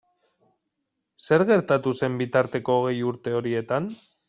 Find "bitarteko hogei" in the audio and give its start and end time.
2.23-2.97